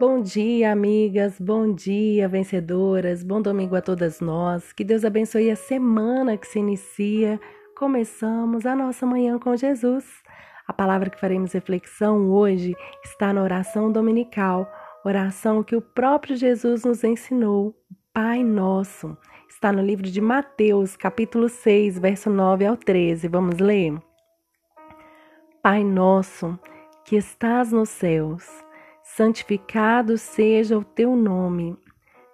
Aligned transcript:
Bom 0.00 0.22
dia, 0.22 0.72
amigas, 0.72 1.38
bom 1.38 1.74
dia, 1.74 2.26
vencedoras, 2.26 3.22
bom 3.22 3.42
domingo 3.42 3.76
a 3.76 3.82
todas 3.82 4.18
nós. 4.18 4.72
Que 4.72 4.82
Deus 4.82 5.04
abençoe 5.04 5.50
a 5.50 5.56
semana 5.56 6.38
que 6.38 6.46
se 6.46 6.58
inicia. 6.58 7.38
Começamos 7.76 8.64
a 8.64 8.74
nossa 8.74 9.04
manhã 9.04 9.38
com 9.38 9.54
Jesus. 9.54 10.06
A 10.66 10.72
palavra 10.72 11.10
que 11.10 11.20
faremos 11.20 11.52
reflexão 11.52 12.30
hoje 12.30 12.74
está 13.04 13.30
na 13.30 13.42
oração 13.42 13.92
dominical, 13.92 14.66
oração 15.04 15.62
que 15.62 15.76
o 15.76 15.82
próprio 15.82 16.34
Jesus 16.34 16.82
nos 16.82 17.04
ensinou, 17.04 17.76
Pai 18.10 18.42
Nosso. 18.42 19.14
Está 19.50 19.70
no 19.70 19.82
livro 19.82 20.10
de 20.10 20.20
Mateus, 20.22 20.96
capítulo 20.96 21.46
6, 21.46 21.98
verso 21.98 22.30
9 22.30 22.64
ao 22.64 22.74
13. 22.74 23.28
Vamos 23.28 23.58
ler? 23.58 24.00
Pai 25.62 25.84
Nosso, 25.84 26.58
que 27.04 27.16
estás 27.16 27.70
nos 27.70 27.90
céus, 27.90 28.48
santificado 29.20 30.16
seja 30.16 30.78
o 30.78 30.82
teu 30.82 31.14
nome. 31.14 31.76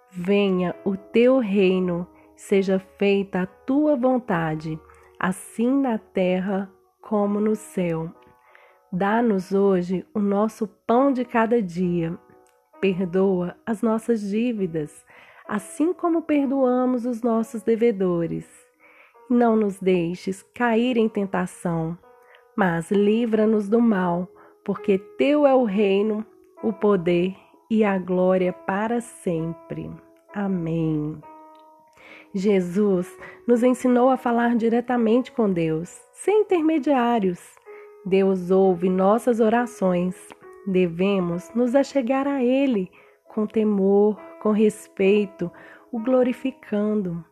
Venha 0.09 0.73
o 0.85 0.95
teu 0.95 1.37
reino, 1.37 2.07
seja 2.33 2.79
feita 2.79 3.41
a 3.41 3.45
tua 3.45 3.97
vontade, 3.97 4.79
assim 5.19 5.81
na 5.81 5.97
terra 5.97 6.71
como 7.01 7.41
no 7.41 7.57
céu. 7.57 8.09
Dá-nos 8.89 9.51
hoje 9.51 10.05
o 10.13 10.19
nosso 10.19 10.65
pão 10.87 11.11
de 11.11 11.25
cada 11.25 11.61
dia. 11.61 12.17
Perdoa 12.79 13.57
as 13.65 13.81
nossas 13.81 14.21
dívidas, 14.21 15.05
assim 15.45 15.91
como 15.91 16.21
perdoamos 16.21 17.05
os 17.05 17.21
nossos 17.21 17.63
devedores. 17.63 18.47
Não 19.29 19.57
nos 19.57 19.77
deixes 19.77 20.41
cair 20.55 20.95
em 20.95 21.09
tentação, 21.09 21.97
mas 22.55 22.89
livra-nos 22.91 23.67
do 23.67 23.81
mal 23.81 24.29
porque 24.63 24.97
teu 24.97 25.47
é 25.47 25.55
o 25.55 25.63
reino, 25.63 26.25
o 26.63 26.73
poder 26.73 27.35
e 27.69 27.83
a 27.83 27.97
glória 27.97 28.51
para 28.51 29.01
sempre. 29.01 29.91
Amém. 30.33 31.21
Jesus 32.33 33.07
nos 33.47 33.63
ensinou 33.63 34.09
a 34.09 34.17
falar 34.17 34.55
diretamente 34.55 35.31
com 35.31 35.51
Deus, 35.51 36.01
sem 36.13 36.41
intermediários. 36.41 37.39
Deus 38.05 38.51
ouve 38.51 38.89
nossas 38.89 39.39
orações. 39.39 40.15
Devemos 40.65 41.51
nos 41.53 41.75
achegar 41.75 42.27
a 42.27 42.43
Ele 42.43 42.91
com 43.27 43.45
temor, 43.45 44.17
com 44.41 44.51
respeito, 44.51 45.51
o 45.91 45.99
glorificando. 45.99 47.23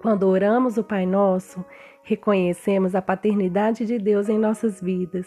Quando 0.00 0.28
oramos 0.28 0.78
o 0.78 0.84
Pai 0.84 1.04
Nosso, 1.04 1.64
reconhecemos 2.02 2.94
a 2.94 3.02
paternidade 3.02 3.84
de 3.84 3.98
Deus 3.98 4.28
em 4.28 4.38
nossas 4.38 4.80
vidas 4.80 5.26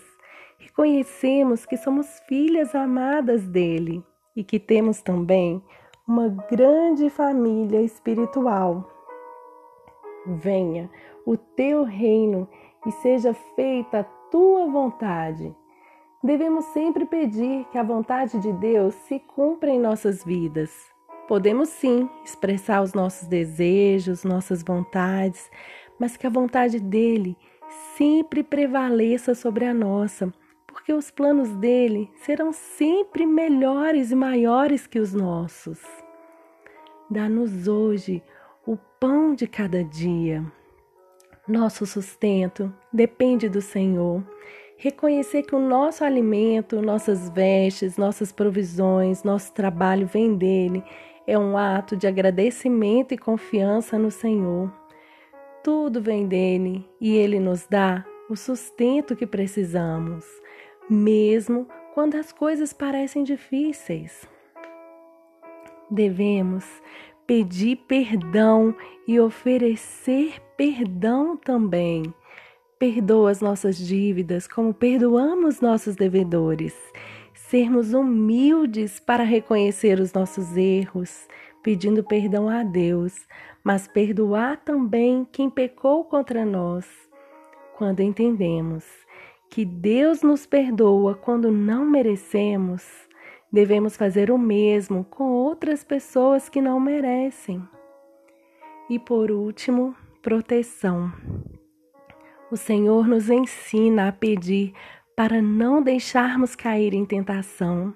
reconhecemos 0.61 1.65
que 1.65 1.75
somos 1.75 2.19
filhas 2.27 2.75
amadas 2.75 3.47
dele 3.47 4.03
e 4.35 4.43
que 4.43 4.59
temos 4.59 5.01
também 5.01 5.61
uma 6.07 6.29
grande 6.49 7.09
família 7.09 7.81
espiritual. 7.81 8.87
Venha 10.25 10.89
o 11.25 11.35
teu 11.35 11.83
reino 11.83 12.47
e 12.85 12.91
seja 12.91 13.33
feita 13.55 13.99
a 13.99 14.03
tua 14.03 14.67
vontade. 14.67 15.55
Devemos 16.23 16.65
sempre 16.65 17.05
pedir 17.05 17.65
que 17.71 17.77
a 17.77 17.83
vontade 17.83 18.39
de 18.39 18.53
Deus 18.53 18.93
se 18.93 19.19
cumpra 19.19 19.71
em 19.71 19.79
nossas 19.79 20.23
vidas. 20.23 20.71
Podemos 21.27 21.69
sim 21.69 22.07
expressar 22.23 22.83
os 22.83 22.93
nossos 22.93 23.27
desejos, 23.27 24.23
nossas 24.23 24.61
vontades, 24.61 25.49
mas 25.99 26.17
que 26.17 26.27
a 26.27 26.29
vontade 26.29 26.79
dele 26.79 27.35
sempre 27.97 28.43
prevaleça 28.43 29.33
sobre 29.33 29.65
a 29.65 29.73
nossa 29.73 30.31
porque 30.81 30.93
os 30.93 31.11
planos 31.11 31.51
dele 31.57 32.09
serão 32.23 32.51
sempre 32.51 33.23
melhores 33.23 34.09
e 34.09 34.15
maiores 34.15 34.87
que 34.87 34.97
os 34.97 35.13
nossos. 35.13 35.79
Dá-nos 37.07 37.67
hoje 37.67 38.23
o 38.65 38.75
pão 38.99 39.35
de 39.35 39.45
cada 39.45 39.83
dia. 39.83 40.43
Nosso 41.47 41.85
sustento 41.85 42.73
depende 42.91 43.47
do 43.47 43.61
Senhor. 43.61 44.23
Reconhecer 44.75 45.43
que 45.43 45.53
o 45.53 45.59
nosso 45.59 46.03
alimento, 46.03 46.81
nossas 46.81 47.29
vestes, 47.29 47.95
nossas 47.95 48.31
provisões, 48.31 49.23
nosso 49.23 49.53
trabalho 49.53 50.07
vem 50.07 50.35
dele 50.35 50.83
é 51.27 51.37
um 51.37 51.55
ato 51.55 51.95
de 51.95 52.07
agradecimento 52.07 53.13
e 53.13 53.19
confiança 53.19 53.99
no 53.99 54.09
Senhor. 54.09 54.73
Tudo 55.63 56.01
vem 56.01 56.27
dele 56.27 56.89
e 56.99 57.15
ele 57.15 57.39
nos 57.39 57.67
dá 57.67 58.03
o 58.27 58.35
sustento 58.35 59.15
que 59.15 59.27
precisamos 59.27 60.25
mesmo 60.91 61.67
quando 61.93 62.15
as 62.15 62.33
coisas 62.33 62.73
parecem 62.73 63.23
difíceis. 63.23 64.27
Devemos 65.89 66.65
pedir 67.25 67.77
perdão 67.87 68.75
e 69.07 69.17
oferecer 69.17 70.41
perdão 70.57 71.37
também. 71.37 72.13
Perdoa 72.77 73.31
as 73.31 73.39
nossas 73.39 73.77
dívidas 73.77 74.47
como 74.47 74.73
perdoamos 74.73 75.61
nossos 75.61 75.95
devedores. 75.95 76.75
Sermos 77.33 77.93
humildes 77.93 78.99
para 78.99 79.23
reconhecer 79.23 79.99
os 79.99 80.11
nossos 80.11 80.57
erros, 80.57 81.27
pedindo 81.63 82.03
perdão 82.03 82.49
a 82.49 82.63
Deus, 82.63 83.27
mas 83.63 83.87
perdoar 83.87 84.57
também 84.57 85.25
quem 85.31 85.49
pecou 85.49 86.03
contra 86.03 86.43
nós. 86.43 86.85
Quando 87.77 88.01
entendemos 88.01 88.85
que 89.51 89.65
Deus 89.65 90.21
nos 90.23 90.45
perdoa 90.45 91.13
quando 91.13 91.51
não 91.51 91.85
merecemos, 91.85 92.81
devemos 93.51 93.97
fazer 93.97 94.31
o 94.31 94.37
mesmo 94.37 95.03
com 95.03 95.29
outras 95.29 95.83
pessoas 95.83 96.47
que 96.47 96.61
não 96.61 96.79
merecem. 96.79 97.61
E 98.89 98.97
por 98.97 99.29
último, 99.29 99.93
proteção. 100.21 101.11
O 102.49 102.55
Senhor 102.55 103.05
nos 103.05 103.29
ensina 103.29 104.07
a 104.07 104.11
pedir 104.13 104.73
para 105.17 105.41
não 105.41 105.81
deixarmos 105.81 106.55
cair 106.55 106.93
em 106.93 107.05
tentação. 107.05 107.93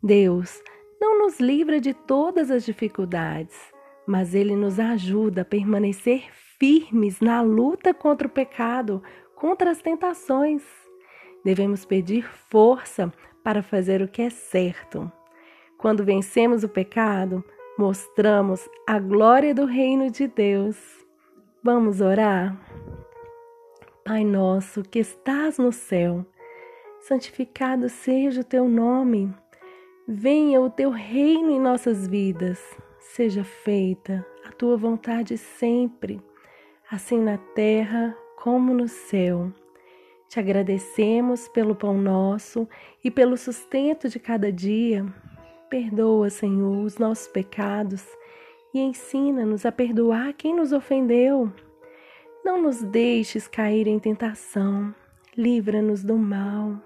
Deus 0.00 0.62
não 1.00 1.18
nos 1.18 1.40
livra 1.40 1.80
de 1.80 1.92
todas 1.92 2.52
as 2.52 2.64
dificuldades, 2.64 3.56
mas 4.06 4.32
Ele 4.32 4.54
nos 4.54 4.78
ajuda 4.78 5.42
a 5.42 5.44
permanecer 5.44 6.30
firmes 6.58 7.20
na 7.20 7.40
luta 7.40 7.92
contra 7.92 8.26
o 8.26 8.30
pecado, 8.30 9.02
contra 9.38 9.70
as 9.70 9.80
tentações. 9.80 10.62
Devemos 11.44 11.84
pedir 11.84 12.28
força 12.50 13.12
para 13.42 13.62
fazer 13.62 14.02
o 14.02 14.08
que 14.08 14.22
é 14.22 14.30
certo. 14.30 15.10
Quando 15.78 16.04
vencemos 16.04 16.64
o 16.64 16.68
pecado, 16.68 17.42
mostramos 17.78 18.68
a 18.86 18.98
glória 18.98 19.54
do 19.54 19.64
reino 19.64 20.10
de 20.10 20.26
Deus. 20.26 20.76
Vamos 21.62 22.00
orar? 22.00 22.58
Pai 24.04 24.24
nosso 24.24 24.82
que 24.82 24.98
estás 24.98 25.58
no 25.58 25.70
céu, 25.70 26.26
santificado 27.00 27.88
seja 27.88 28.40
o 28.40 28.44
teu 28.44 28.68
nome. 28.68 29.32
Venha 30.06 30.60
o 30.60 30.70
teu 30.70 30.90
reino 30.90 31.50
em 31.50 31.60
nossas 31.60 32.08
vidas. 32.08 32.58
Seja 32.98 33.44
feita 33.44 34.26
a 34.44 34.50
tua 34.50 34.76
vontade 34.76 35.38
sempre, 35.38 36.20
assim 36.90 37.20
na 37.20 37.38
terra 37.38 38.16
como 38.42 38.72
no 38.72 38.88
céu. 38.88 39.52
Te 40.28 40.38
agradecemos 40.38 41.48
pelo 41.48 41.74
pão 41.74 41.96
nosso 41.96 42.68
e 43.02 43.10
pelo 43.10 43.36
sustento 43.36 44.08
de 44.08 44.18
cada 44.18 44.52
dia. 44.52 45.06
Perdoa, 45.70 46.30
Senhor, 46.30 46.84
os 46.84 46.98
nossos 46.98 47.28
pecados 47.28 48.06
e 48.72 48.80
ensina-nos 48.80 49.64
a 49.64 49.72
perdoar 49.72 50.32
quem 50.34 50.54
nos 50.54 50.72
ofendeu. 50.72 51.52
Não 52.44 52.62
nos 52.62 52.82
deixes 52.82 53.48
cair 53.48 53.86
em 53.86 53.98
tentação, 53.98 54.94
livra-nos 55.36 56.04
do 56.04 56.16
mal. 56.16 56.76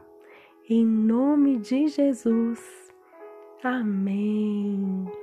Em 0.68 0.84
nome 0.84 1.58
de 1.58 1.88
Jesus. 1.88 2.60
Amém. 3.62 5.21